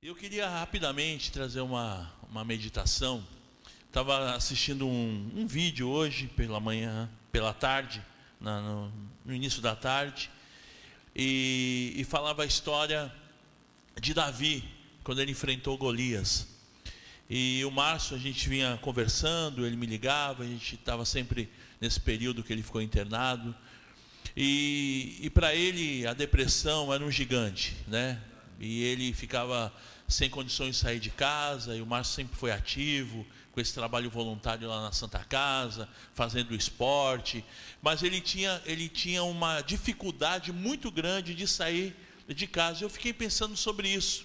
[0.00, 3.26] Eu queria rapidamente trazer uma, uma meditação.
[3.84, 8.00] Estava assistindo um, um, vídeo hoje, pela manhã, pela tarde,
[8.40, 8.92] na, no,
[9.24, 10.30] no, início da tarde,
[11.16, 13.12] e, e falava a história
[14.00, 14.62] de Davi,
[15.02, 16.46] quando ele enfrentou Golias.
[17.28, 21.98] E o Márcio, a gente vinha conversando, ele me ligava, a gente estava sempre nesse
[21.98, 23.52] período que ele ficou internado.
[24.36, 28.22] E, e para ele a depressão era um gigante, né?
[28.58, 29.72] E ele ficava
[30.08, 34.08] sem condições de sair de casa, e o Márcio sempre foi ativo, com esse trabalho
[34.08, 37.44] voluntário lá na Santa Casa, fazendo esporte,
[37.82, 41.94] mas ele tinha, ele tinha uma dificuldade muito grande de sair
[42.28, 42.84] de casa.
[42.84, 44.24] Eu fiquei pensando sobre isso.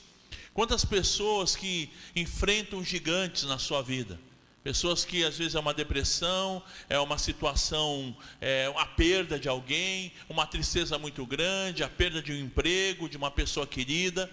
[0.54, 4.20] Quantas pessoas que enfrentam gigantes na sua vida?
[4.64, 10.14] Pessoas que às vezes é uma depressão, é uma situação, é a perda de alguém,
[10.30, 14.32] uma tristeza muito grande, a perda de um emprego, de uma pessoa querida.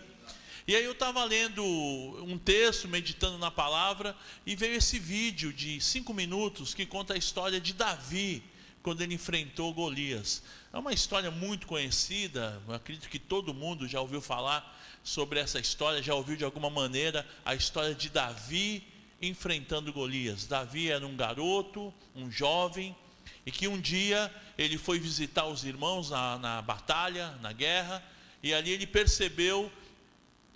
[0.69, 4.17] E aí eu estava lendo um texto, meditando na palavra,
[4.47, 8.41] e veio esse vídeo de cinco minutos que conta a história de Davi,
[8.85, 10.45] quando ele enfrentou Golias.
[10.73, 16.01] É uma história muito conhecida, acredito que todo mundo já ouviu falar sobre essa história,
[16.01, 18.87] já ouviu de alguma maneira a história de Davi
[19.21, 20.47] enfrentando Golias.
[20.47, 22.97] Davi era um garoto, um jovem,
[23.45, 28.03] e que um dia ele foi visitar os irmãos na, na batalha, na guerra,
[28.43, 29.71] e ali ele percebeu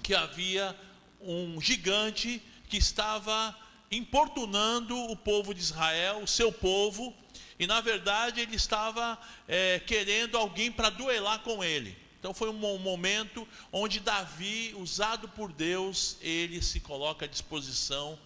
[0.03, 0.77] que havia
[1.21, 3.57] um gigante que estava
[3.91, 7.15] importunando o povo de Israel, o seu povo,
[7.59, 11.97] e na verdade ele estava é, querendo alguém para duelar com ele.
[12.19, 18.19] Então foi um momento onde Davi, usado por Deus, ele se coloca à disposição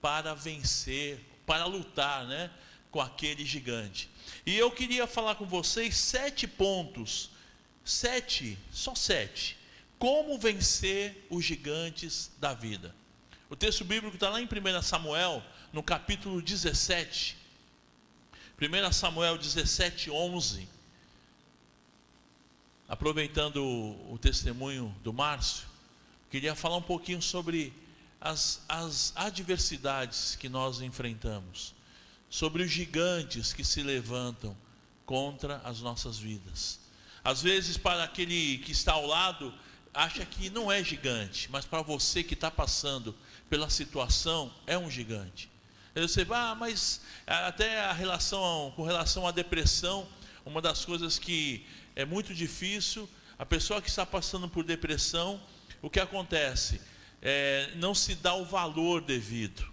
[0.00, 2.50] para vencer, para lutar, né,
[2.90, 4.10] com aquele gigante.
[4.44, 7.30] E eu queria falar com vocês sete pontos,
[7.84, 9.56] sete, só sete,
[9.98, 12.94] como vencer os gigantes da vida.
[13.48, 17.36] O texto bíblico está lá em 1 Samuel, no capítulo 17.
[18.60, 20.68] 1 Samuel 17, 11.
[22.88, 25.66] Aproveitando o, testemunho do Márcio,
[26.30, 27.72] queria falar um pouquinho sobre
[28.26, 31.74] as, as adversidades que nós enfrentamos,
[32.28, 34.56] sobre os gigantes que se levantam
[35.04, 36.80] contra as nossas vidas.
[37.22, 39.54] Às vezes, para aquele que está ao lado,
[39.94, 43.14] acha que não é gigante, mas para você que está passando
[43.48, 45.48] pela situação, é um gigante.
[45.94, 50.06] Você vai, ah, mas até a relação, com relação à depressão,
[50.44, 51.64] uma das coisas que
[51.94, 53.08] é muito difícil,
[53.38, 55.40] a pessoa que está passando por depressão,
[55.80, 56.80] o que acontece?
[57.22, 59.66] É, não se dá o valor devido.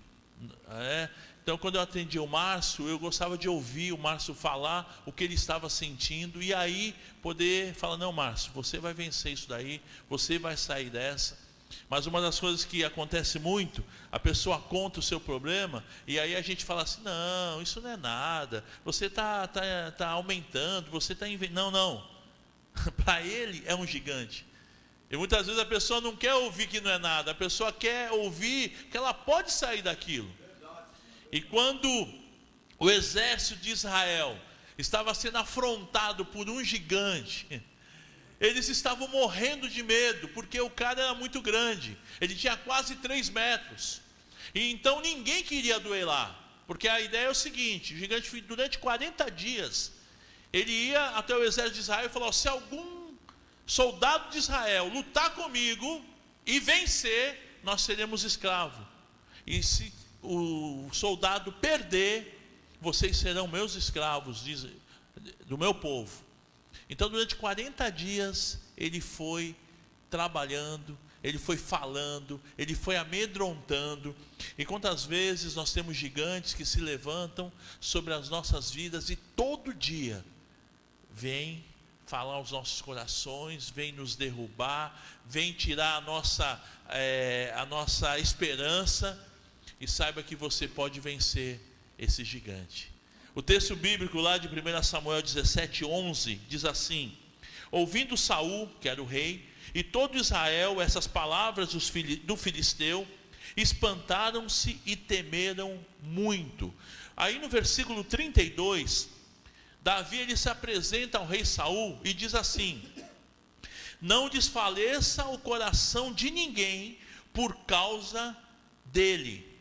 [0.69, 1.09] É?
[1.43, 5.25] Então, quando eu atendi o Márcio, eu gostava de ouvir o Márcio falar o que
[5.25, 10.39] ele estava sentindo e aí poder falar: não, Márcio, você vai vencer isso daí, você
[10.39, 11.37] vai sair dessa.
[11.89, 16.33] Mas uma das coisas que acontece muito, a pessoa conta o seu problema e aí
[16.33, 21.11] a gente fala assim: não, isso não é nada, você está tá, tá aumentando, você
[21.11, 21.55] está inventando.
[21.55, 22.07] Não, não.
[23.03, 24.45] Para ele é um gigante.
[25.13, 28.11] E muitas vezes a pessoa não quer ouvir que não é nada, a pessoa quer
[28.11, 30.27] ouvir que ela pode sair daquilo.
[31.31, 31.87] E quando
[32.79, 34.35] o exército de Israel
[34.75, 37.61] estava sendo afrontado por um gigante,
[38.39, 43.29] eles estavam morrendo de medo, porque o cara era muito grande, ele tinha quase 3
[43.29, 44.01] metros,
[44.55, 46.35] e então ninguém queria duelar,
[46.65, 49.91] porque a ideia é o seguinte: o gigante, durante 40 dias,
[50.51, 53.02] ele ia até o exército de Israel e falou: se algum
[53.65, 56.03] soldado de Israel lutar comigo
[56.45, 58.85] e vencer, nós seremos escravos.
[59.45, 62.39] E se o soldado perder,
[62.79, 64.67] vocês serão meus escravos, diz,
[65.45, 66.23] do meu povo.
[66.89, 69.55] Então, durante 40 dias, ele foi
[70.09, 74.15] trabalhando, ele foi falando, ele foi amedrontando.
[74.57, 79.73] E quantas vezes nós temos gigantes que se levantam sobre as nossas vidas e todo
[79.73, 80.23] dia
[81.09, 81.63] vem
[82.13, 89.19] falar aos nossos corações, vem nos derrubar, vem tirar a nossa, é, a nossa esperança
[89.81, 91.59] e saiba que você pode vencer
[91.97, 92.91] esse gigante.
[93.33, 97.17] O texto bíblico lá de 1 Samuel 17, 11 diz assim:
[97.71, 103.07] Ouvindo Saul, que era o rei, e todo Israel essas palavras do filisteu,
[103.57, 106.71] espantaram-se e temeram muito.
[107.17, 109.09] Aí no versículo 32,
[109.83, 112.83] Davi ele se apresenta ao rei Saul e diz assim:
[114.01, 116.97] Não desfaleça o coração de ninguém
[117.33, 118.35] por causa
[118.85, 119.53] dele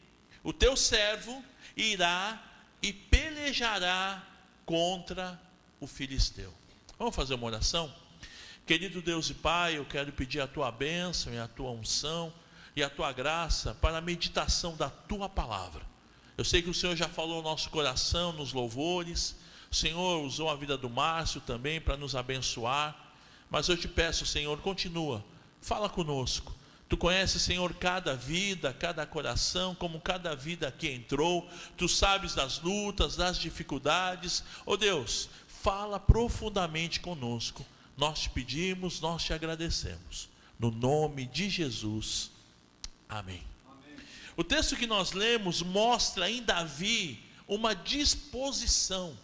[0.42, 1.44] o teu servo
[1.76, 2.42] irá
[2.80, 4.26] e pelejará
[4.66, 5.40] contra
[5.80, 6.52] o filisteu.
[6.98, 7.92] Vamos fazer uma oração?
[8.66, 12.32] Querido Deus e Pai, eu quero pedir a tua bênção e a tua unção
[12.74, 15.84] e a tua graça para a meditação da tua palavra.
[16.36, 19.36] Eu sei que o Senhor já falou no nosso coração, nos louvores.
[19.72, 22.94] O Senhor usou a vida do Márcio também para nos abençoar.
[23.48, 25.24] Mas eu te peço, Senhor, continua,
[25.62, 26.54] fala conosco.
[26.90, 31.48] Tu conheces, Senhor, cada vida, cada coração, como cada vida aqui entrou.
[31.74, 34.44] Tu sabes das lutas, das dificuldades.
[34.66, 37.64] Oh Deus, fala profundamente conosco.
[37.96, 40.28] Nós te pedimos, nós te agradecemos.
[40.58, 42.30] No nome de Jesus.
[43.08, 43.42] Amém.
[43.66, 43.96] Amém.
[44.36, 49.16] O texto que nós lemos mostra em Davi uma disposição.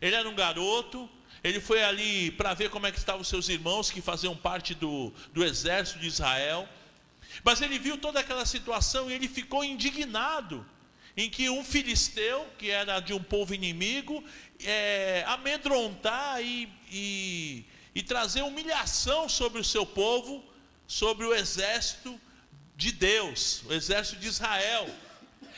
[0.00, 1.08] Ele era um garoto,
[1.42, 5.12] ele foi ali para ver como é que estavam seus irmãos que faziam parte do,
[5.32, 6.68] do exército de Israel.
[7.42, 10.64] Mas ele viu toda aquela situação e ele ficou indignado
[11.16, 14.24] em que um filisteu, que era de um povo inimigo,
[14.64, 17.64] é, amedrontar e, e,
[17.94, 20.44] e trazer humilhação sobre o seu povo,
[20.86, 22.20] sobre o exército
[22.76, 24.88] de Deus, o exército de Israel.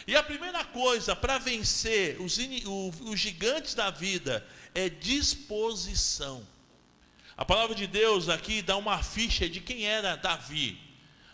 [0.06, 2.38] E a primeira coisa para vencer os,
[3.00, 6.46] os gigantes da vida é disposição.
[7.36, 10.78] A palavra de Deus aqui dá uma ficha de quem era Davi.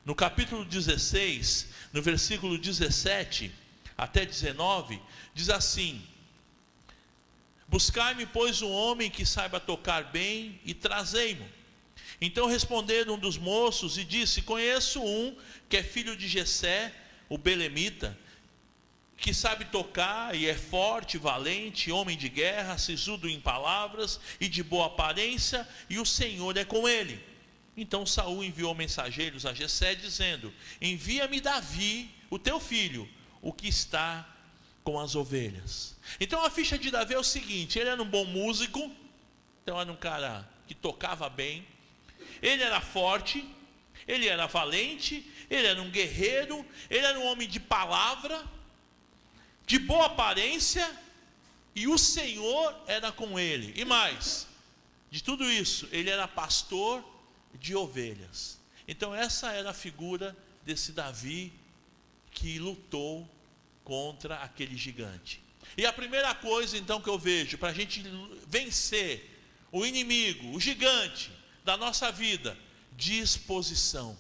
[0.05, 3.53] No capítulo 16, no versículo 17
[3.97, 5.01] até 19,
[5.35, 6.03] diz assim:
[7.69, 11.47] Buscai-me, pois, um homem que saiba tocar bem e trazei-mo.
[12.21, 15.37] Então responderam um dos moços e disse: Conheço um
[15.69, 16.93] que é filho de Jessé,
[17.29, 18.19] o belemita,
[19.23, 24.65] que sabe tocar e é forte, valente, homem de guerra, sisudo em palavras e de
[24.65, 27.25] boa aparência, e o Senhor é com ele.
[27.77, 33.09] Então Saul enviou mensageiros a Jessé dizendo: Envia-me Davi, o teu filho,
[33.41, 34.29] o que está
[34.83, 35.97] com as ovelhas.
[36.19, 38.91] Então a ficha de Davi é o seguinte: ele era um bom músico,
[39.63, 41.65] então era um cara que tocava bem,
[42.43, 43.49] ele era forte,
[44.09, 48.45] ele era valente, ele era um guerreiro, ele era um homem de palavra,
[49.73, 50.87] de boa aparência,
[51.75, 53.73] e o Senhor era com ele.
[53.75, 54.47] E mais,
[55.11, 57.03] de tudo isso, ele era pastor
[57.55, 58.61] de ovelhas.
[58.87, 61.51] Então, essa era a figura desse Davi
[62.33, 63.27] que lutou
[63.83, 65.43] contra aquele gigante.
[65.75, 68.05] E a primeira coisa, então, que eu vejo para a gente
[68.47, 69.43] vencer
[69.73, 71.33] o inimigo, o gigante
[71.65, 72.59] da nossa vida,
[72.95, 74.19] disposição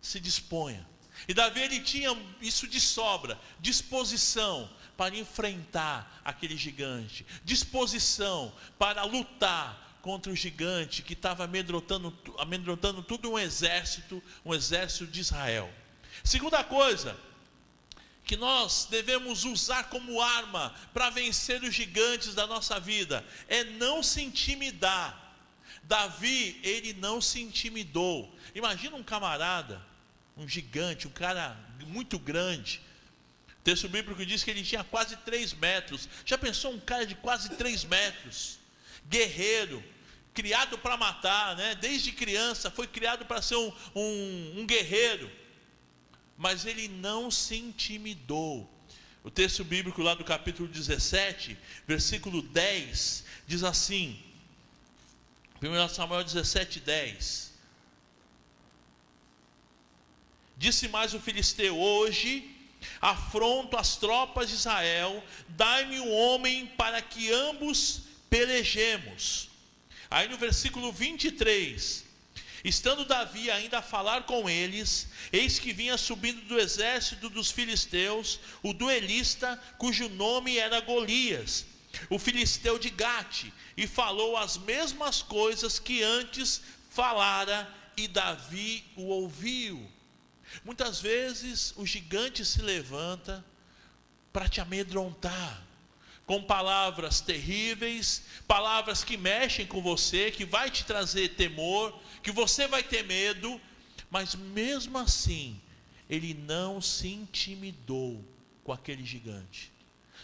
[0.00, 0.84] se disponha.
[1.28, 9.98] E Davi ele tinha isso de sobra, disposição para enfrentar aquele gigante, disposição para lutar
[10.02, 15.72] contra o gigante que estava amedrontando, amedrontando todo um exército, um exército de Israel.
[16.24, 17.16] Segunda coisa,
[18.24, 24.02] que nós devemos usar como arma para vencer os gigantes da nossa vida, é não
[24.02, 25.20] se intimidar.
[25.84, 28.32] Davi, ele não se intimidou.
[28.54, 29.91] Imagina um camarada
[30.36, 31.56] um gigante, um cara
[31.86, 32.80] muito grande.
[33.50, 36.08] O texto bíblico diz que ele tinha quase 3 metros.
[36.24, 38.58] Já pensou um cara de quase 3 metros?
[39.08, 39.82] Guerreiro,
[40.34, 41.74] criado para matar, né?
[41.74, 45.30] desde criança, foi criado para ser um, um, um guerreiro.
[46.36, 48.68] Mas ele não se intimidou.
[49.22, 51.56] O texto bíblico lá do capítulo 17,
[51.86, 54.20] versículo 10, diz assim:
[55.62, 57.51] 1 Samuel 17, 10.
[60.62, 62.48] Disse mais o filisteu: Hoje
[63.00, 69.50] afronto as tropas de Israel, dai-me um homem para que ambos pelejemos.
[70.08, 72.04] Aí no versículo 23,
[72.62, 78.38] estando Davi ainda a falar com eles, eis que vinha subindo do exército dos filisteus
[78.62, 81.66] o duelista, cujo nome era Golias,
[82.08, 89.06] o filisteu de Gate, e falou as mesmas coisas que antes falara, e Davi o
[89.06, 89.90] ouviu.
[90.64, 93.44] Muitas vezes o gigante se levanta
[94.32, 95.62] para te amedrontar,
[96.26, 102.66] com palavras terríveis, palavras que mexem com você, que vai te trazer temor, que você
[102.66, 103.60] vai ter medo,
[104.10, 105.60] mas mesmo assim,
[106.08, 108.24] ele não se intimidou
[108.62, 109.72] com aquele gigante.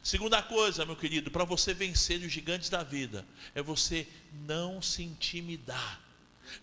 [0.03, 4.07] Segunda coisa, meu querido, para você vencer os gigantes da vida, é você
[4.47, 6.01] não se intimidar.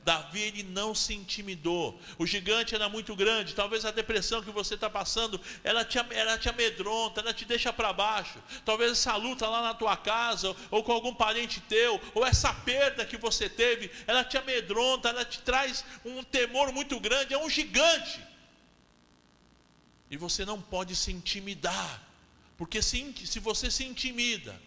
[0.04, 2.00] Davi ele não se intimidou.
[2.18, 3.56] O gigante era muito grande.
[3.56, 7.72] Talvez a depressão que você está passando, ela te, ela te amedronta, ela te deixa
[7.72, 8.42] para baixo.
[8.63, 13.06] Talvez essa luta lá na tua casa, ou com algum parente teu, ou essa perda
[13.06, 17.34] que você teve, ela te amedronta, ela te traz um temor muito grande.
[17.34, 18.20] É um gigante.
[20.10, 22.04] E você não pode se intimidar.
[22.58, 24.60] Porque se, se você se intimida,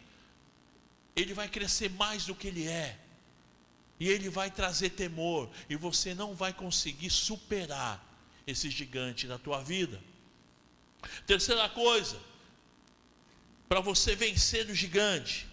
[1.16, 2.98] ele vai crescer mais do que ele é
[3.98, 8.04] e ele vai trazer temor, e você não vai conseguir superar
[8.46, 10.00] esse gigante na tua vida.
[11.26, 12.18] Terceira coisa,
[13.68, 15.46] para você vencer o gigante,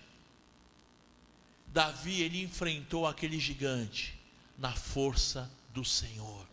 [1.67, 4.17] Davi ele enfrentou aquele gigante
[4.57, 6.47] na força do Senhor.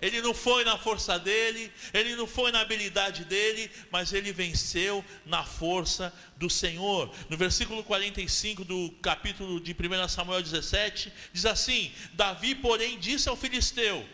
[0.00, 5.04] Ele não foi na força dele, ele não foi na habilidade dele, mas ele venceu
[5.26, 7.12] na força do Senhor.
[7.28, 13.36] No versículo 45 do capítulo de 1 Samuel 17, diz assim: Davi, porém, disse ao
[13.36, 14.06] filisteu: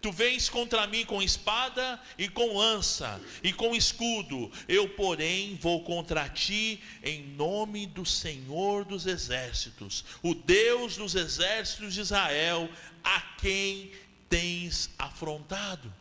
[0.00, 5.84] Tu vens contra mim com espada e com lança e com escudo, eu, porém, vou
[5.84, 12.70] contra ti em nome do Senhor dos exércitos, o Deus dos exércitos de Israel,
[13.04, 13.92] a quem
[14.30, 15.92] tens afrontado.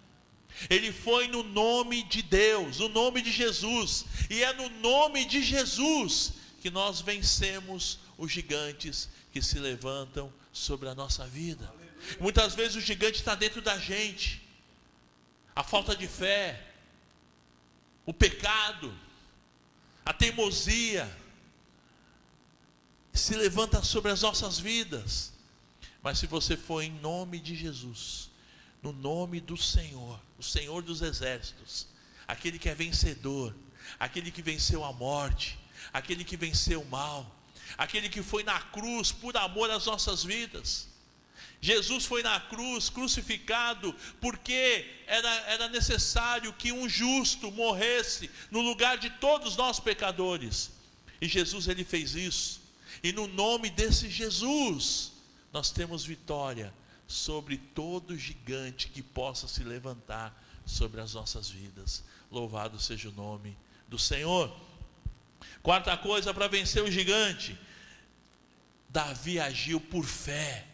[0.70, 5.42] Ele foi no nome de Deus, no nome de Jesus, e é no nome de
[5.42, 11.74] Jesus que nós vencemos os gigantes que se levantam sobre a nossa vida.
[12.20, 14.42] Muitas vezes o gigante está dentro da gente,
[15.56, 16.68] a falta de fé,
[18.06, 18.98] o pecado,
[20.06, 21.10] a teimosia,
[23.14, 25.34] se levanta sobre as nossas vidas.
[26.02, 28.30] Mas se você for em nome de Jesus,
[28.82, 31.88] no nome do Senhor, o Senhor dos exércitos,
[32.28, 33.56] aquele que é vencedor,
[34.00, 35.60] aquele que venceu a morte,
[35.92, 37.36] aquele que venceu o mal,
[37.78, 40.88] aquele que foi na cruz por amor às nossas vidas.
[41.62, 48.98] Jesus foi na cruz, crucificado, porque era, era necessário que um justo morresse no lugar
[48.98, 50.72] de todos nós pecadores.
[51.20, 52.62] E Jesus ele fez isso.
[53.04, 55.12] E no nome desse Jesus,
[55.52, 56.74] nós temos vitória
[57.08, 62.04] sobre todo gigante que possa se levantar sobre as nossas vidas.
[62.32, 64.56] Louvado seja o nome do Senhor.
[65.64, 67.58] Quarta coisa para vencer o gigante:
[68.88, 70.68] Davi agiu por fé.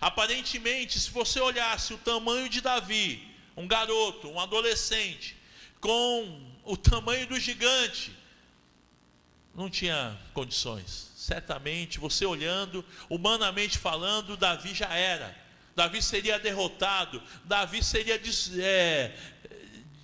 [0.00, 5.36] Aparentemente, se você olhasse o tamanho de Davi, um garoto, um adolescente,
[5.80, 8.12] com o tamanho do gigante,
[9.54, 15.34] não tinha condições certamente, você olhando, humanamente falando, Davi já era.
[15.74, 18.20] Davi seria derrotado, Davi seria
[18.60, 19.16] é,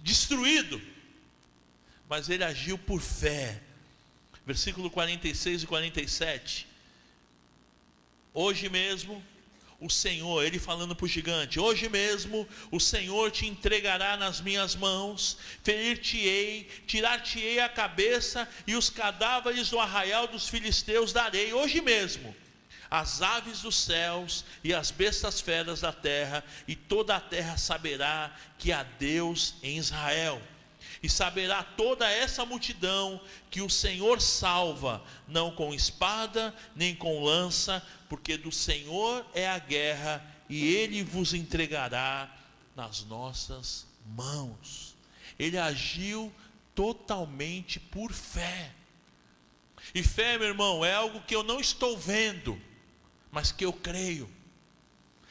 [0.03, 0.81] destruído.
[2.09, 3.61] Mas ele agiu por fé.
[4.47, 6.67] Versículo 46 e 47.
[8.33, 9.23] Hoje mesmo
[9.81, 14.77] o Senhor, ele falando para o gigante: Hoje mesmo o Senhor te entregará nas minhas
[14.77, 22.37] mãos, ferir-te-ei, tirar-te-ei a cabeça e os cadáveres do arraial dos filisteus darei, hoje mesmo.
[22.91, 28.35] As aves dos céus e as bestas feras da terra, e toda a terra saberá
[28.59, 30.43] que há Deus em Israel
[31.03, 33.21] e saberá toda essa multidão
[33.51, 39.59] que o Senhor salva, não com espada nem com lança, porque do Senhor é a
[39.59, 42.35] guerra e ele vos entregará
[42.75, 44.97] nas nossas mãos.
[45.39, 46.33] Ele agiu
[46.75, 48.73] totalmente por fé.
[49.95, 52.61] E fé, meu irmão, é algo que eu não estou vendo,
[53.31, 54.31] mas que eu creio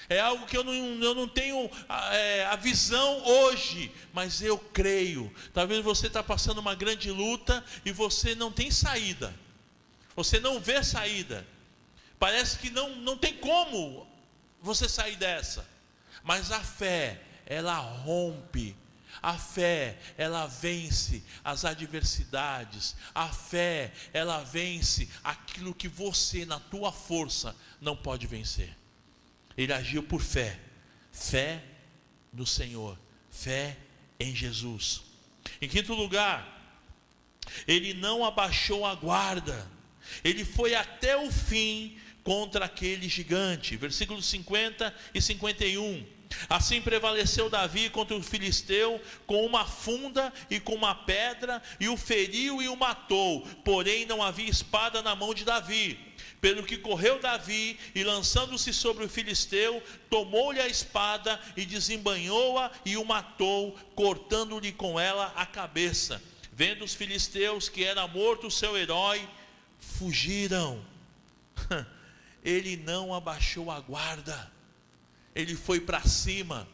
[0.09, 4.57] é algo que eu não, eu não tenho a, é, a visão hoje, mas eu
[4.57, 5.33] creio.
[5.53, 9.33] Talvez você está passando uma grande luta e você não tem saída,
[10.15, 11.45] você não vê saída,
[12.17, 14.07] parece que não, não tem como
[14.61, 15.65] você sair dessa,
[16.23, 18.75] mas a fé, ela rompe
[19.21, 22.95] a fé, ela vence as adversidades.
[23.13, 28.78] A fé, ela vence aquilo que você, na tua força, não pode vencer.
[29.59, 30.57] Ele agiu por fé.
[31.11, 31.61] Fé
[32.31, 32.97] no Senhor.
[33.29, 33.75] Fé
[34.17, 35.01] em Jesus.
[35.61, 36.79] Em quinto lugar,
[37.67, 39.69] ele não abaixou a guarda.
[40.23, 43.75] Ele foi até o fim contra aquele gigante.
[43.75, 46.05] Versículos 50 e 51.
[46.49, 51.97] Assim prevaleceu Davi contra o filisteu com uma funda e com uma pedra, e o
[51.97, 53.41] feriu e o matou.
[53.65, 56.08] Porém, não havia espada na mão de Davi.
[56.41, 62.95] Pelo que correu Davi e lançando-se sobre o filisteu, tomou-lhe a espada e desembanhou-a e
[62.95, 66.21] o matou, cortando-lhe com ela a cabeça.
[66.53, 69.27] Vendo os filisteus que era morto o seu herói,
[69.79, 70.81] fugiram.
[72.43, 74.51] Ele não abaixou a guarda.
[75.35, 76.67] Ele foi para cima.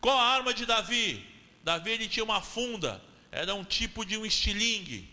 [0.00, 1.26] Qual a arma de Davi?
[1.62, 5.08] Davi ele tinha uma funda, era um tipo de um estilingue.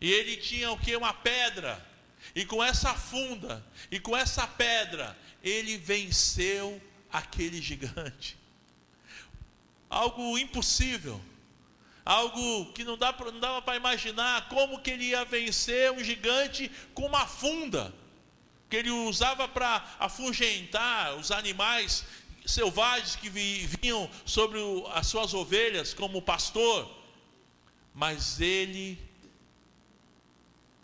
[0.00, 0.96] E ele tinha o que?
[0.96, 1.84] Uma pedra.
[2.34, 6.80] E com essa funda e com essa pedra, ele venceu
[7.12, 8.36] aquele gigante.
[9.90, 11.20] Algo impossível.
[12.04, 16.70] Algo que não, dá, não dava para imaginar como que ele ia vencer um gigante
[16.94, 17.94] com uma funda
[18.68, 22.04] que ele usava para afugentar os animais
[22.46, 24.58] selvagens que vinham sobre
[24.94, 26.90] as suas ovelhas como pastor,
[27.94, 28.98] mas ele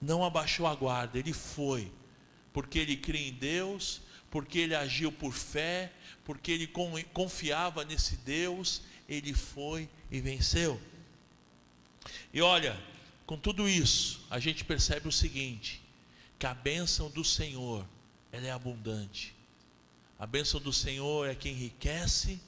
[0.00, 1.90] não abaixou a guarda, ele foi,
[2.52, 4.00] porque ele cria em Deus,
[4.30, 5.92] porque ele agiu por fé,
[6.24, 6.70] porque ele
[7.12, 10.80] confiava nesse Deus, ele foi e venceu.
[12.32, 12.78] E olha,
[13.26, 15.82] com tudo isso, a gente percebe o seguinte:
[16.38, 17.86] que a bênção do Senhor,
[18.30, 19.34] ela é abundante.
[20.18, 22.40] A bênção do Senhor é que enriquece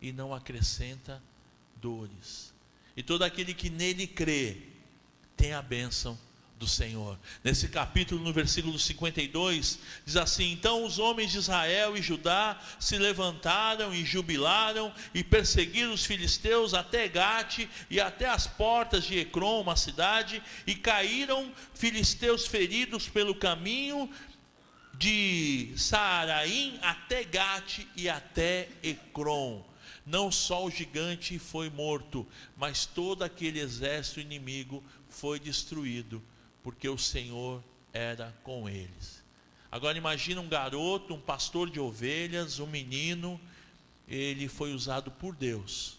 [0.00, 1.22] e não acrescenta
[1.76, 2.52] dores.
[2.96, 4.56] E todo aquele que nele crê,
[5.36, 6.18] tem a bênção
[6.60, 7.18] do Senhor.
[7.42, 12.98] Nesse capítulo, no versículo 52, diz assim: Então os homens de Israel e Judá se
[12.98, 19.62] levantaram e jubilaram e perseguiram os filisteus até Gate e até as portas de Ecrom,
[19.62, 24.10] uma cidade, e caíram filisteus feridos pelo caminho
[24.92, 29.64] de Saaraim até Gate e até Ecrom.
[30.04, 36.22] Não só o gigante foi morto, mas todo aquele exército inimigo foi destruído
[36.62, 37.62] porque o Senhor
[37.92, 39.22] era com eles.
[39.70, 43.40] Agora imagina um garoto, um pastor de ovelhas, um menino,
[44.08, 45.98] ele foi usado por Deus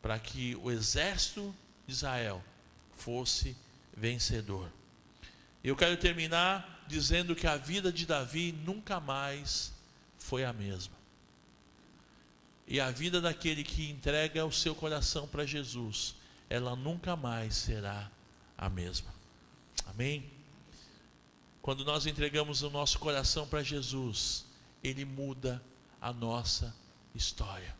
[0.00, 1.54] para que o exército
[1.86, 2.42] de Israel
[2.92, 3.56] fosse
[3.96, 4.70] vencedor.
[5.62, 9.72] Eu quero terminar dizendo que a vida de Davi nunca mais
[10.18, 10.94] foi a mesma.
[12.66, 16.14] E a vida daquele que entrega o seu coração para Jesus,
[16.48, 18.10] ela nunca mais será
[18.56, 19.21] a mesma.
[19.94, 20.24] Amém?
[21.60, 24.46] Quando nós entregamos o nosso coração para Jesus,
[24.82, 25.62] Ele muda
[26.00, 26.74] a nossa
[27.14, 27.76] história.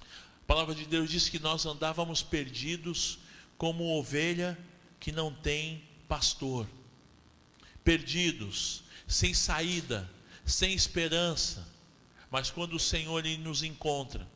[0.00, 3.18] A palavra de Deus diz que nós andávamos perdidos
[3.58, 4.56] como ovelha
[5.00, 6.66] que não tem pastor,
[7.82, 10.08] perdidos, sem saída,
[10.44, 11.66] sem esperança.
[12.30, 14.26] Mas quando o Senhor ele nos encontra,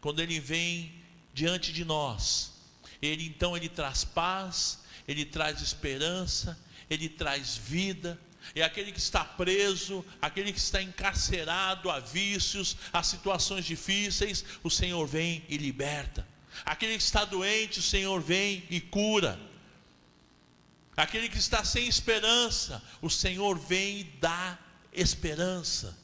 [0.00, 0.92] quando Ele vem
[1.32, 2.52] diante de nós,
[3.00, 4.80] Ele então Ele traz paz,
[5.10, 6.56] ele traz esperança,
[6.88, 8.16] ele traz vida.
[8.54, 14.70] É aquele que está preso, aquele que está encarcerado a vícios, a situações difíceis, o
[14.70, 16.26] Senhor vem e liberta.
[16.64, 19.36] Aquele que está doente, o Senhor vem e cura.
[20.96, 24.56] Aquele que está sem esperança, o Senhor vem e dá
[24.92, 25.98] esperança.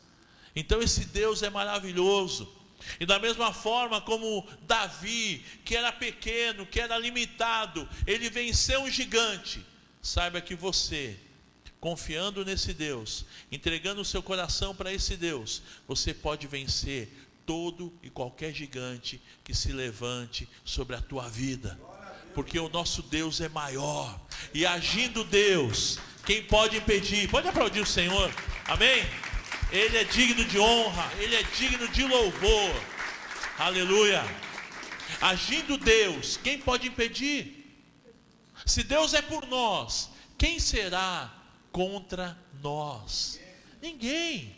[0.55, 2.53] Então esse Deus é maravilhoso.
[3.01, 8.91] E da mesma forma como Davi, que era pequeno, que era limitado, ele venceu um
[8.91, 9.65] gigante.
[10.01, 11.19] Saiba que você,
[11.81, 17.11] confiando nesse Deus, entregando o seu coração para esse Deus, você pode vencer
[17.45, 21.79] todo e qualquer gigante que se levante sobre a tua vida.
[22.35, 24.21] Porque o nosso Deus é maior.
[24.53, 27.31] E agindo Deus, quem pode impedir?
[27.31, 28.31] Pode aplaudir o Senhor.
[28.67, 29.05] Amém?
[29.71, 32.75] Ele é digno de honra, ele é digno de louvor.
[33.59, 34.23] Aleluia.
[35.21, 37.65] Agindo Deus, quem pode impedir?
[38.65, 41.33] Se Deus é por nós, quem será
[41.73, 43.41] contra nós?
[43.83, 44.57] Ninguém.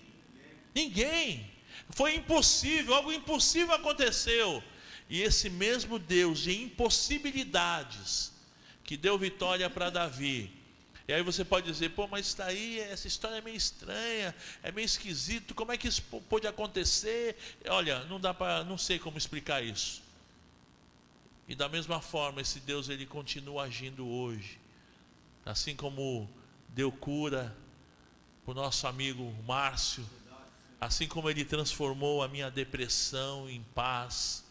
[0.74, 1.50] Ninguém.
[1.90, 4.62] Foi impossível, algo impossível aconteceu.
[5.08, 8.32] E esse mesmo Deus de impossibilidades
[8.84, 10.50] que deu vitória para Davi,
[11.08, 14.70] e aí você pode dizer, pô, mas está aí, essa história é meio estranha, é
[14.70, 17.34] meio esquisito, como é que isso pode acontecer?
[17.66, 20.02] Olha, não dá para, não sei como explicar isso.
[21.48, 24.60] E da mesma forma, esse Deus ele continua agindo hoje.
[25.46, 26.28] Assim como
[26.68, 27.56] deu cura
[28.44, 30.06] para o nosso amigo Márcio,
[30.78, 34.44] assim como ele transformou a minha depressão em paz,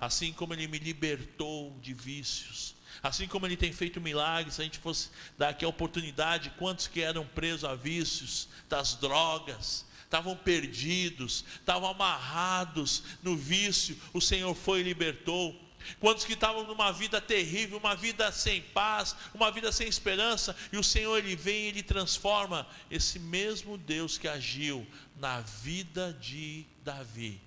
[0.00, 4.64] assim como ele me libertou de vícios, Assim como ele tem feito milagres, se a
[4.64, 10.36] gente fosse dar aqui a oportunidade, quantos que eram presos a vícios das drogas, estavam
[10.36, 15.60] perdidos, estavam amarrados no vício, o Senhor foi e libertou.
[16.00, 20.76] Quantos que estavam numa vida terrível, uma vida sem paz, uma vida sem esperança, e
[20.76, 24.84] o Senhor ele vem e ele transforma esse mesmo Deus que agiu
[25.16, 27.40] na vida de Davi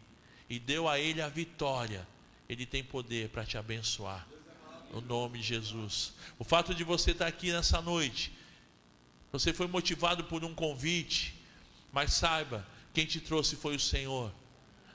[0.50, 2.08] e deu a ele a vitória.
[2.48, 4.26] Ele tem poder para te abençoar
[4.92, 6.14] no nome de Jesus.
[6.38, 8.32] O fato de você estar aqui nessa noite,
[9.32, 11.36] você foi motivado por um convite,
[11.92, 14.34] mas saiba, quem te trouxe foi o Senhor.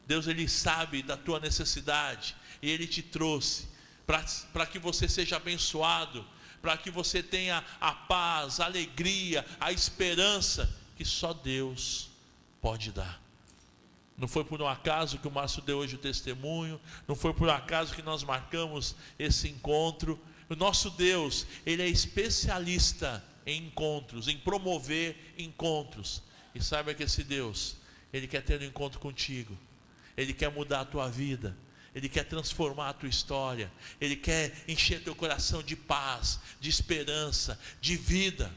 [0.06, 3.68] Deus ele sabe da tua necessidade e ele te trouxe
[4.06, 6.26] para que você seja abençoado,
[6.60, 12.10] para que você tenha a paz, a alegria, a esperança que só Deus
[12.60, 13.23] pode dar.
[14.16, 17.48] Não foi por um acaso que o Márcio deu hoje o testemunho, não foi por
[17.48, 20.20] um acaso que nós marcamos esse encontro.
[20.48, 26.22] O nosso Deus, ele é especialista em encontros, em promover encontros.
[26.54, 27.76] E saiba que esse Deus,
[28.12, 29.58] ele quer ter um encontro contigo.
[30.16, 31.56] Ele quer mudar a tua vida.
[31.92, 33.70] Ele quer transformar a tua história.
[34.00, 38.52] Ele quer encher teu coração de paz, de esperança, de vida.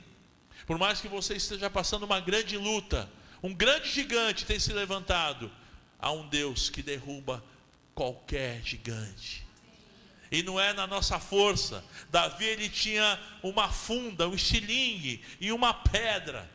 [0.67, 3.09] Por mais que você esteja passando uma grande luta,
[3.47, 5.49] um grande gigante tem se levantado,
[5.97, 7.41] há um Deus que derruba
[7.95, 9.47] qualquer gigante.
[10.29, 11.81] E não é na nossa força.
[12.09, 16.49] Davi ele tinha uma funda, um estilingue e uma pedra.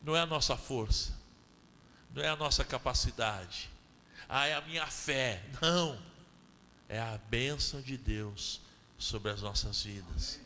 [0.00, 1.12] Não é a nossa força.
[2.14, 3.68] Não é a nossa capacidade.
[4.28, 5.42] Ah, é a minha fé.
[5.60, 6.00] Não.
[6.88, 8.60] É a bênção de Deus
[8.96, 10.38] sobre as nossas vidas.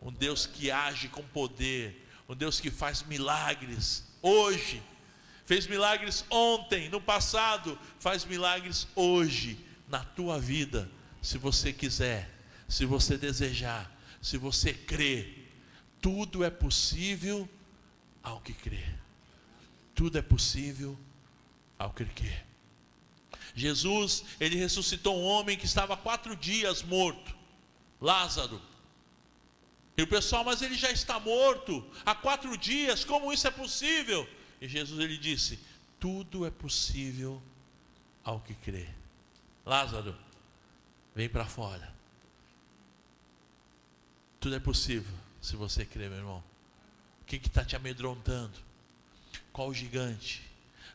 [0.00, 4.82] Um Deus que age com poder, um Deus que faz milagres hoje.
[5.44, 10.90] Fez milagres ontem, no passado, faz milagres hoje na tua vida
[11.22, 12.30] se você quiser,
[12.68, 15.52] se você desejar, se você crer,
[16.00, 17.48] tudo é possível
[18.22, 18.94] ao que crer.
[19.94, 20.98] Tudo é possível
[21.78, 22.44] ao que crer.
[23.54, 27.34] Jesus, ele ressuscitou um homem que estava quatro dias morto,
[28.00, 28.60] Lázaro.
[29.96, 34.28] E o pessoal, mas ele já está morto há quatro dias, como isso é possível?
[34.60, 35.58] E Jesus ele disse:
[35.98, 37.42] tudo é possível
[38.22, 38.86] ao que crê.
[39.64, 40.14] Lázaro,
[41.16, 41.90] Vem para fora.
[44.38, 46.44] Tudo é possível se você crer, meu irmão.
[47.22, 48.58] O que está te amedrontando?
[49.50, 50.42] Qual o gigante?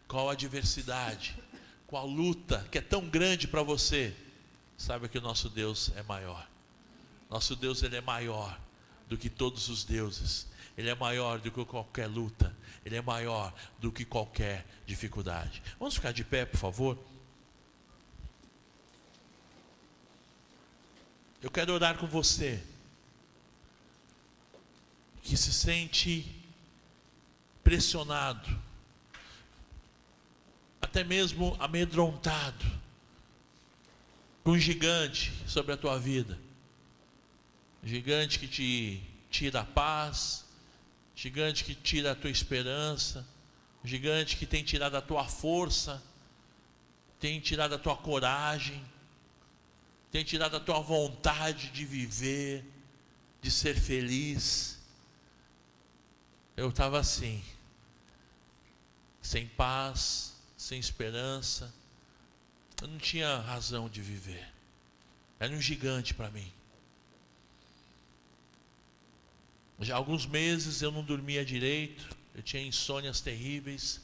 [0.08, 1.36] Qual a adversidade?
[1.88, 4.16] Qual a luta que é tão grande para você?
[4.78, 6.48] Saiba que o nosso Deus é maior.
[7.28, 8.60] Nosso Deus ele é maior
[9.12, 10.48] do que todos os deuses.
[10.78, 12.56] Ele é maior do que qualquer luta.
[12.86, 15.62] Ele é maior do que qualquer dificuldade.
[15.78, 16.98] Vamos ficar de pé, por favor.
[21.42, 22.64] Eu quero orar com você
[25.22, 26.34] que se sente
[27.62, 28.58] pressionado,
[30.82, 32.66] até mesmo amedrontado,
[34.42, 36.40] com um gigante sobre a tua vida,
[37.84, 40.46] gigante que te tira a paz,
[41.16, 43.28] gigante que tira a tua esperança,
[43.84, 46.02] gigante que tem tirado a tua força,
[47.20, 48.84] tem tirado a tua coragem,
[50.12, 52.66] tem tirado a tua vontade de viver,
[53.42, 54.80] de ser feliz.
[56.56, 57.44] Eu estava assim,
[59.22, 61.74] sem paz, sem esperança,
[62.82, 64.48] eu não tinha razão de viver,
[65.40, 66.52] era um gigante para mim.
[69.82, 74.00] Já há alguns meses eu não dormia direito, eu tinha insônias terríveis,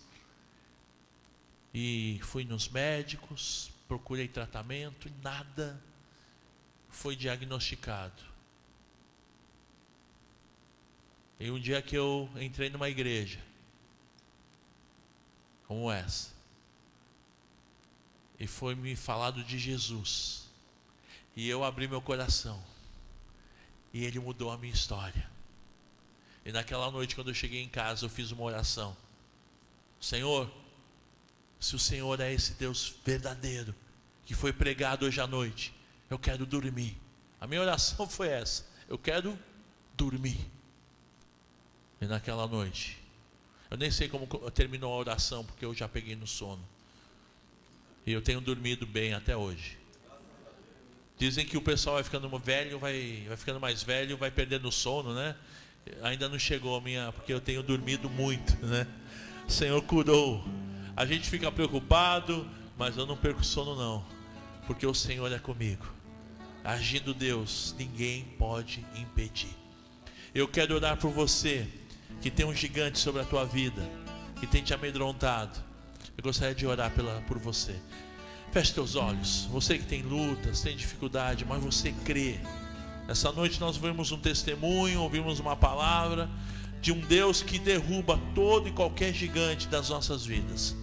[1.72, 5.80] e fui nos médicos, procurei tratamento, e nada
[6.90, 8.24] foi diagnosticado.
[11.40, 13.40] E um dia que eu entrei numa igreja,
[15.68, 16.34] como essa,
[18.40, 20.50] e foi me falado de Jesus,
[21.36, 22.60] e eu abri meu coração,
[23.94, 25.37] e Ele mudou a minha história.
[26.48, 28.96] E naquela noite, quando eu cheguei em casa, eu fiz uma oração:
[30.00, 30.50] Senhor,
[31.60, 33.76] se o Senhor é esse Deus verdadeiro,
[34.26, 35.74] que foi pregado hoje à noite,
[36.10, 36.96] eu quero dormir.
[37.42, 39.38] A minha oração foi essa: eu quero
[39.98, 40.40] dormir.
[42.00, 42.98] E naquela noite,
[43.70, 46.66] eu nem sei como terminou a oração, porque eu já peguei no sono.
[48.06, 49.78] E eu tenho dormido bem até hoje.
[51.18, 54.72] Dizem que o pessoal vai ficando velho, vai, vai ficando mais velho, vai perdendo o
[54.72, 55.36] sono, né?
[56.04, 58.88] Ainda não chegou a minha, porque eu tenho dormido muito, né?
[59.48, 60.44] O Senhor curou.
[60.96, 62.48] A gente fica preocupado,
[62.78, 64.06] mas eu não perco sono não,
[64.66, 65.98] porque o Senhor é comigo
[66.68, 69.56] agindo Deus, ninguém pode impedir.
[70.36, 71.66] Eu quero orar por você
[72.20, 73.82] que tem um gigante sobre a tua vida,
[74.38, 75.58] que tem te amedrontado.
[76.18, 77.74] Eu gostaria de orar pela, por você.
[78.52, 79.46] Feche teus olhos.
[79.46, 82.38] Você que tem lutas, tem dificuldade, mas você crê.
[83.08, 86.30] Essa noite nós vimos um testemunho, ouvimos uma palavra
[86.82, 90.76] de um Deus que derruba todo e qualquer gigante das nossas vidas.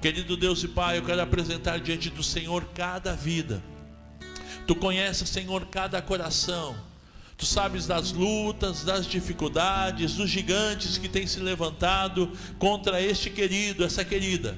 [0.00, 3.62] Querido Deus e Pai, eu quero apresentar diante do Senhor cada vida
[4.66, 6.74] Tu conheces, Senhor, cada coração.
[7.36, 13.84] Tu sabes das lutas, das dificuldades, dos gigantes que têm se levantado contra este querido,
[13.84, 14.56] essa querida.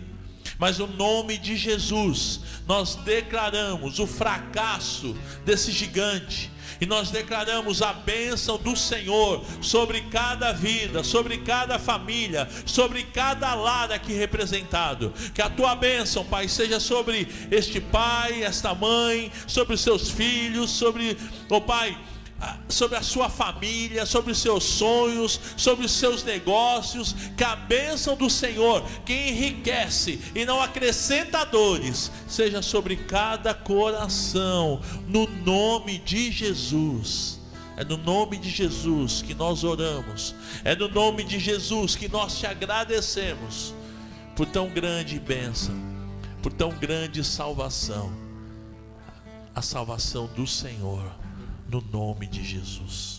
[0.58, 7.92] Mas no nome de Jesus, nós declaramos o fracasso desse gigante e nós declaramos a
[7.92, 15.12] bênção do Senhor sobre cada vida, sobre cada família, sobre cada lar aqui representado.
[15.34, 20.70] Que a tua bênção, Pai, seja sobre este pai, esta mãe, sobre os seus filhos,
[20.70, 21.16] sobre,
[21.48, 21.96] oh Pai,
[22.68, 28.16] sobre a sua família, sobre os seus sonhos, sobre os seus negócios, que a bênção
[28.16, 36.30] do Senhor, que enriquece e não acrescenta dores, seja sobre cada coração, no nome de
[36.30, 37.40] Jesus.
[37.76, 42.38] É no nome de Jesus que nós oramos, é no nome de Jesus que nós
[42.38, 43.74] te agradecemos
[44.34, 45.74] por tão grande bênção,
[46.42, 48.10] por tão grande salvação,
[49.54, 51.25] a salvação do Senhor
[51.68, 53.15] no nome de Jesus.